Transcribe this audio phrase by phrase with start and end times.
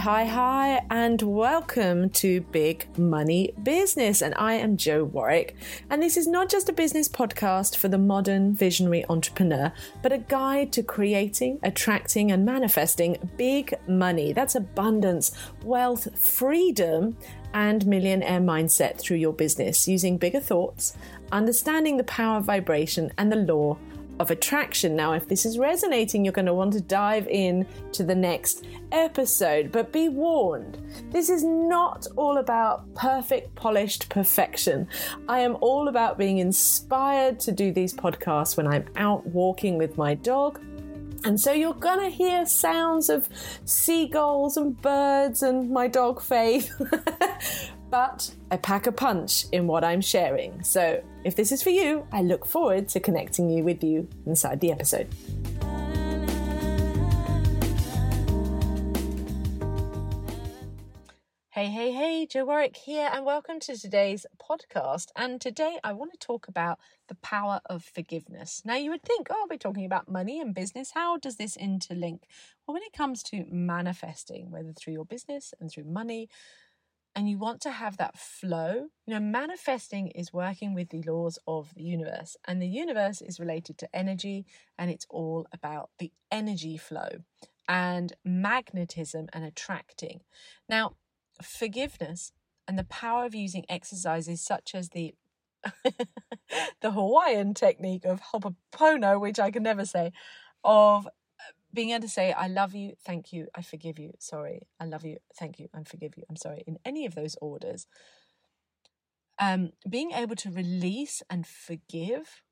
[0.00, 4.22] hi, hi, and welcome to Big Money Business.
[4.22, 5.56] And I am Jo Warwick.
[5.90, 10.16] And this is not just a business podcast for the modern visionary entrepreneur, but a
[10.16, 14.32] guide to creating, attracting, and manifesting big money.
[14.32, 15.32] That's abundance,
[15.64, 17.18] wealth, freedom,
[17.52, 20.96] and millionaire mindset through your business using bigger thoughts,
[21.30, 23.76] understanding the power of vibration and the law
[24.20, 24.94] of attraction.
[24.94, 28.66] Now, if this is resonating, you're going to want to dive in to the next
[28.92, 29.72] episode.
[29.72, 30.76] But be warned,
[31.10, 34.86] this is not all about perfect, polished perfection.
[35.26, 39.96] I am all about being inspired to do these podcasts when I'm out walking with
[39.96, 40.60] my dog.
[41.24, 43.28] And so you're gonna hear sounds of
[43.64, 46.70] seagulls and birds and my dog Faith.
[47.90, 50.62] but I pack a punch in what I'm sharing.
[50.62, 54.60] So if this is for you, I look forward to connecting you with you inside
[54.60, 55.08] the episode.
[61.52, 65.08] Hey, hey, hey, Jo Warwick here, and welcome to today's podcast.
[65.16, 68.62] And today I want to talk about the power of forgiveness.
[68.64, 70.92] Now, you would think, oh, we're talking about money and business.
[70.94, 72.20] How does this interlink?
[72.66, 76.30] Well, when it comes to manifesting, whether through your business and through money,
[77.14, 81.38] and you want to have that flow, you know, manifesting is working with the laws
[81.46, 84.46] of the universe, and the universe is related to energy,
[84.78, 87.08] and it's all about the energy flow
[87.68, 90.20] and magnetism and attracting.
[90.68, 90.96] Now,
[91.42, 92.32] forgiveness
[92.66, 95.14] and the power of using exercises such as the
[96.80, 100.12] the Hawaiian technique of Ho'oponopono, which I can never say,
[100.64, 101.08] of
[101.72, 105.04] being able to say, I love you, thank you, I forgive you, sorry, I love
[105.04, 107.86] you, thank you, and forgive you, I'm sorry, in any of those orders.
[109.38, 112.42] Um, being able to release and forgive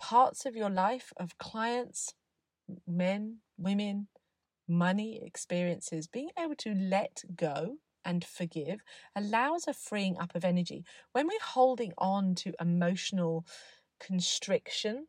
[0.00, 2.14] parts of your life of clients,
[2.86, 4.08] men, women,
[4.68, 8.80] money, experiences, being able to let go and forgive
[9.16, 10.84] allows a freeing up of energy.
[11.12, 13.46] When we're holding on to emotional
[14.00, 15.06] constriction,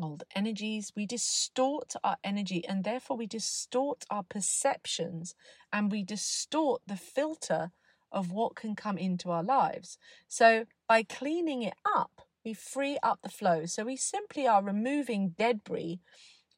[0.00, 5.34] old energies, we distort our energy and therefore we distort our perceptions
[5.72, 7.70] and we distort the filter
[8.12, 9.98] of what can come into our lives.
[10.28, 13.66] So by cleaning it up, we free up the flow.
[13.66, 16.00] So we simply are removing debris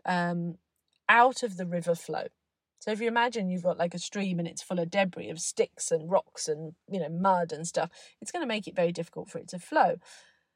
[0.07, 0.57] um,
[1.09, 2.27] out of the river flow.
[2.79, 5.39] So if you imagine you've got like a stream and it's full of debris of
[5.39, 7.91] sticks and rocks and you know mud and stuff,
[8.21, 9.99] it's going to make it very difficult for it to flow.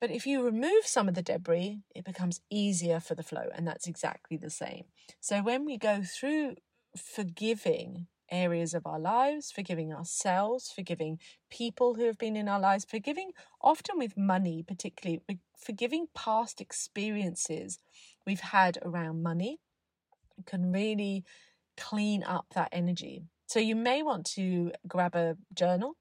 [0.01, 3.49] But if you remove some of the debris, it becomes easier for the flow.
[3.55, 4.84] And that's exactly the same.
[5.21, 6.57] So when we go through
[6.97, 11.19] forgiving areas of our lives, forgiving ourselves, forgiving
[11.51, 13.31] people who have been in our lives, forgiving
[13.62, 15.23] often with money, particularly
[15.57, 17.78] forgiving past experiences
[18.27, 19.61] we've had around money,
[20.45, 21.25] can really
[21.77, 23.23] clean up that energy.
[23.47, 25.97] So you may want to grab a journal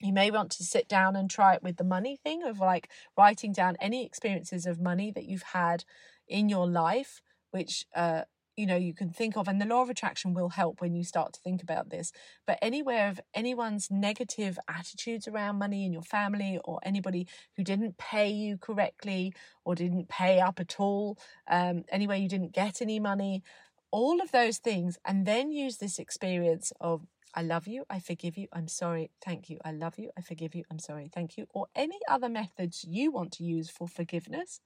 [0.00, 2.90] you may want to sit down and try it with the money thing of like
[3.16, 5.84] writing down any experiences of money that you've had
[6.28, 7.20] in your life
[7.50, 8.22] which uh
[8.56, 11.04] you know you can think of and the law of attraction will help when you
[11.04, 12.10] start to think about this
[12.46, 17.98] but anywhere of anyone's negative attitudes around money in your family or anybody who didn't
[17.98, 19.32] pay you correctly
[19.64, 21.18] or didn't pay up at all
[21.48, 23.42] um anywhere you didn't get any money
[23.90, 27.06] all of those things and then use this experience of
[27.36, 30.54] I love you, I forgive you, I'm sorry, thank you, I love you, I forgive
[30.54, 34.60] you, I'm sorry, thank you, or any other methods you want to use for forgiveness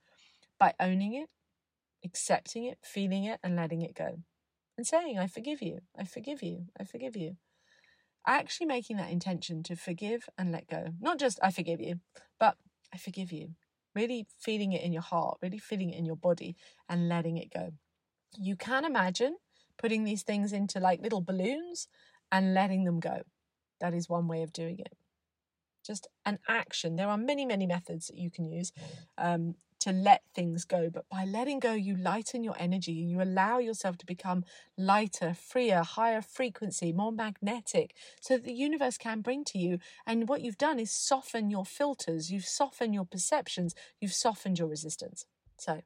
[0.57, 1.29] by owning it,
[2.05, 4.21] accepting it, feeling it, and letting it go.
[4.79, 7.39] And saying, I forgive you, I forgive you, I forgive you.
[8.25, 10.91] Actually making that intention to forgive and let go.
[11.01, 11.99] Not just, I forgive you,
[12.39, 12.57] but
[12.95, 13.57] I forgive you.
[13.97, 16.55] Really feeling it in your heart, really feeling it in your body,
[16.89, 17.73] and letting it go.
[18.39, 19.39] You can imagine
[19.77, 21.89] putting these things into like little balloons
[22.33, 23.23] and letting them go.
[23.81, 24.95] That is one way of doing it.
[25.85, 26.97] Just an action.
[26.97, 28.73] There are many, many methods that you can use
[29.17, 30.91] um, to let things go.
[30.93, 32.93] But by letting go, you lighten your energy.
[32.93, 34.45] You allow yourself to become
[34.77, 39.79] lighter, freer, higher frequency, more magnetic, so that the universe can bring to you.
[40.07, 44.69] And what you've done is soften your filters, you've softened your perceptions, you've softened your
[44.69, 45.25] resistance.
[45.59, 45.81] So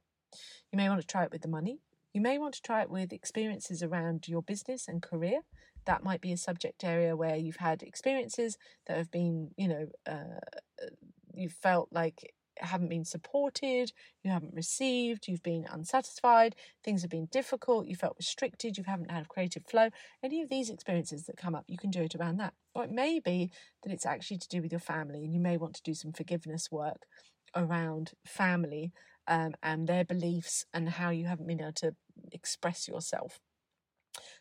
[0.72, 1.78] you may want to try it with the money.
[2.12, 5.40] You may want to try it with experiences around your business and career
[5.86, 9.86] that might be a subject area where you've had experiences that have been, you know,
[10.06, 10.40] uh,
[10.82, 10.90] uh
[11.34, 13.92] you felt like haven't been supported,
[14.22, 16.54] you haven't received, you've been unsatisfied,
[16.84, 19.90] things have been difficult, you felt restricted, you haven't had creative flow.
[20.22, 22.54] Any of these experiences that come up, you can do it around that.
[22.74, 23.50] Or it may be
[23.82, 26.12] that it's actually to do with your family and you may want to do some
[26.12, 27.06] forgiveness work
[27.54, 28.92] around family
[29.26, 31.94] um, and their beliefs and how you haven't been able to
[32.32, 33.40] express yourself.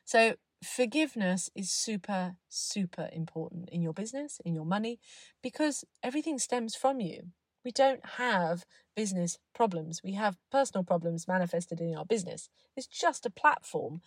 [0.05, 4.99] So, forgiveness is super, super important in your business, in your money,
[5.41, 7.31] because everything stems from you.
[7.65, 8.65] We don't have
[8.95, 12.49] business problems, we have personal problems manifested in our business.
[12.75, 14.01] It's just a platform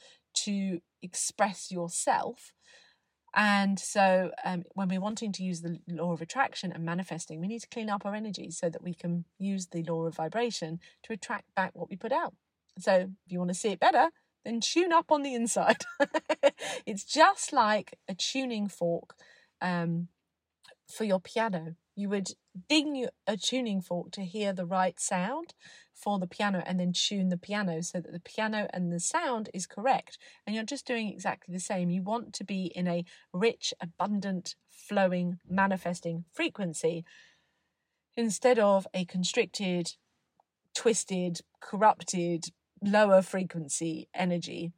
[0.45, 2.53] to express yourself.
[3.35, 7.49] And so, um, when we're wanting to use the law of attraction and manifesting, we
[7.49, 10.81] need to clean up our energy so that we can use the law of vibration
[11.03, 12.35] to attract back what we put out.
[12.79, 14.11] So, if you want to see it better,
[14.47, 15.85] then tune up on the inside.
[16.87, 19.17] it's just like a tuning fork
[19.61, 20.09] um,
[20.89, 21.75] for your piano.
[21.97, 22.29] You would
[22.69, 25.55] ding a tuning fork to hear the right sound
[25.95, 29.49] for the piano and then tune the piano so that the piano and the sound
[29.53, 30.19] is correct.
[30.47, 31.91] And you're just doing exactly the same.
[31.91, 37.05] You want to be in a rich, abundant, flowing, manifesting frequency
[38.17, 39.93] instead of a constricted,
[40.75, 42.45] twisted, corrupted,
[42.83, 44.73] lower frequency energy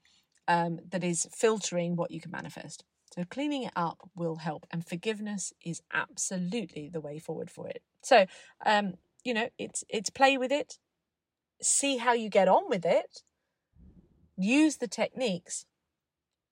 [0.46, 2.84] um, that is filtering what you can manifest.
[3.14, 7.82] So cleaning it up will help, and forgiveness is absolutely the way forward for it.
[8.02, 8.26] So,
[8.64, 10.78] um, you know, it's it's play with it,
[11.60, 13.22] see how you get on with it,
[14.36, 15.64] use the techniques,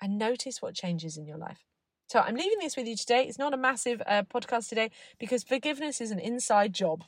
[0.01, 1.65] and notice what changes in your life.
[2.09, 3.25] So I'm leaving this with you today.
[3.25, 7.05] It's not a massive uh, podcast today because forgiveness is an inside job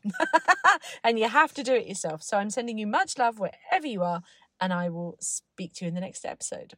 [1.04, 2.22] and you have to do it yourself.
[2.22, 4.22] So I'm sending you much love wherever you are,
[4.60, 6.74] and I will speak to you in the next episode.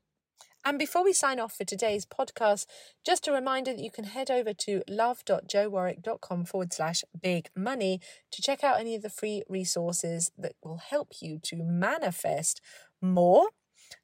[0.65, 2.67] And before we sign off for today's podcast,
[3.05, 8.01] just a reminder that you can head over to love.jowarwick.com forward slash big money
[8.31, 12.61] to check out any of the free resources that will help you to manifest
[13.01, 13.49] more,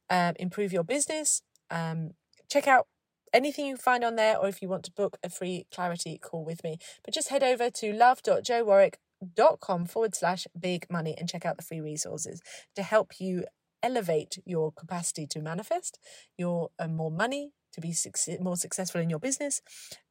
[0.09, 1.43] um, improve your business.
[1.71, 2.13] Um,
[2.49, 2.87] check out
[3.33, 6.45] anything you find on there, or if you want to book a free clarity call
[6.45, 6.79] with me.
[7.05, 11.81] But just head over to love.jowarwick.com forward slash big money and check out the free
[11.81, 12.41] resources
[12.75, 13.45] to help you
[13.83, 15.99] elevate your capacity to manifest
[16.37, 17.95] your uh, more money to be
[18.41, 19.61] more successful in your business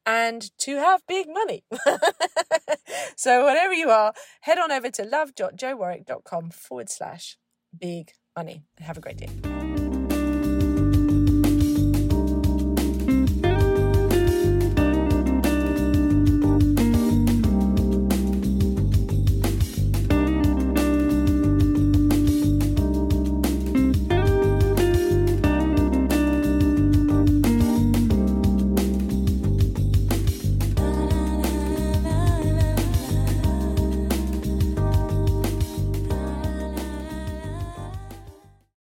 [0.06, 1.64] and to have big money.
[3.16, 7.36] so, whatever you are, head on over to love.jowarwick.com forward slash
[7.78, 9.55] big money and have a great day.